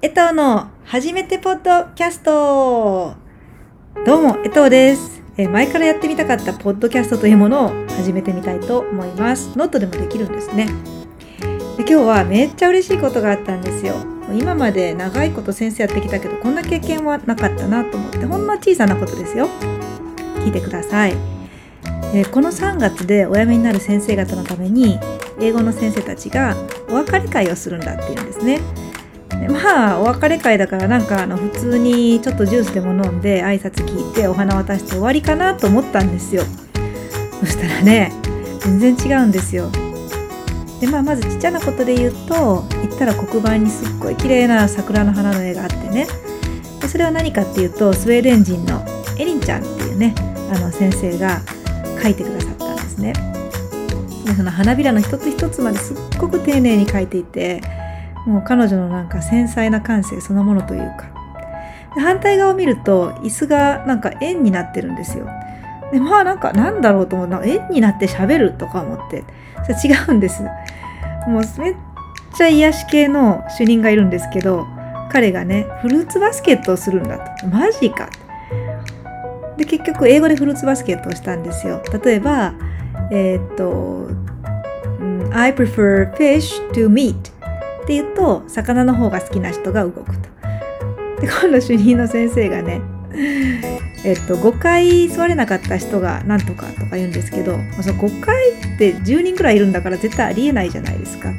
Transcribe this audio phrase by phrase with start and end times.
[0.00, 3.14] 藤の初めてポッドキャスト。
[4.06, 5.20] どうも江藤です。
[5.36, 9.58] え前からやってみたかったポッドキャストというものを始めてみたいと思います。
[9.58, 10.66] ノートでもできるんですね。
[11.76, 13.96] で今日はめっちゃ嬉しいことがあったんですよ。
[14.32, 19.48] 今まで長いこと先生やってきたけどこんな経験はなかったなと思ってほんの小さなことですよ。
[20.36, 21.14] 聞いてください。
[22.14, 25.00] えこの3月でお辞めになる先生方のために
[25.40, 26.56] 英語の先生たちが
[26.88, 28.60] お別れ会をするんだっていうんですね。
[29.48, 36.42] まあお別れ会だからなんかあの普通にちょっとジュースでも飲んで挨拶聞いてお花渡して終わりかなと思ったんですよ。
[37.40, 38.12] そしたらね
[38.60, 39.70] 全然違うんですよ。
[40.80, 46.06] でまあまずちっちゃなことで言うと行ったら黒板にすっごい綺麗な桜の花の絵があってね。
[46.80, 48.84] でそれは何かっていうとスウェーデン人の
[49.18, 50.14] エリンちゃんっていうね
[50.52, 51.40] あの先生が
[52.00, 53.12] 描いてくださったんですね。
[54.24, 57.62] でその花びらの一つ一つまですっごく丁寧に描いていて
[58.28, 61.08] もう彼女のなんか繊細な感性そのものというか。
[61.94, 65.26] で反対側を見ると椅子がなんか円になってるんですよ。
[65.90, 69.24] でまあなんかなんだろうと思うな円になって喋るとか思って。
[69.64, 70.42] それ違うんです。
[71.26, 71.74] もうめっ
[72.36, 74.66] ちゃ癒し系の主任がいるんですけど
[75.10, 77.46] 彼がねフルーツバスケットをするんだと。
[77.46, 78.10] マジか。
[79.56, 81.82] で結局英語でフルーツバスケットをしたんですよ。
[82.04, 82.52] 例えば
[83.10, 84.08] えーっと
[85.32, 87.16] I prefer fish to meat
[87.88, 90.28] って言うと魚の方が好きな人が動くと。
[91.22, 92.82] で今度主任の先生がね
[94.04, 101.32] えっと5回座れなかった人がなんとかとか言うんですけどその5回って10人くらいいるんだから絶対ありえないじゃないですか。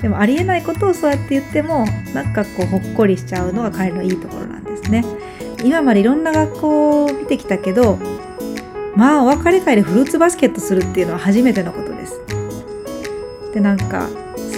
[0.00, 5.04] でもありえないことをそうやって言ってもなんかこうほっこりしちゃうのが彼のいいところなんですね。
[5.64, 7.98] 今までいろんな学校を見てきたけど
[8.94, 12.20] まあお別れ会でフルーツバスケットするっていうのは初めてのことです。
[13.52, 14.08] でなんか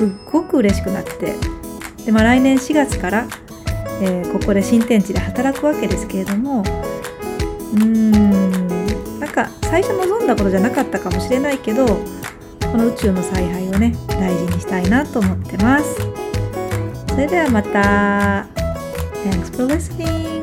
[0.03, 1.36] すっごく嬉しくなって
[2.05, 3.28] で、まあ、来年4月から、
[4.00, 8.10] えーここで新天地で働くわけですけれどもうーん
[9.21, 16.00] なんか最初望んだことじゃなかったかもしれないけどこの宇宙の采配をね大事にしたいなと思ってます
[17.09, 18.47] それではまた
[19.22, 20.43] Thanks for listening.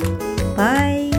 [0.55, 1.09] Bye.